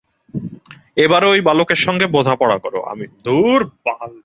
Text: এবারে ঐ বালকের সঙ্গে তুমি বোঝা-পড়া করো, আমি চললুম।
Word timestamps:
এবারে 0.95 1.25
ঐ 1.27 1.41
বালকের 1.41 1.75
সঙ্গে 1.75 2.05
তুমি 2.05 2.13
বোঝা-পড়া 2.13 2.57
করো, 2.57 2.79
আমি 2.83 3.05
চললুম। 3.23 3.61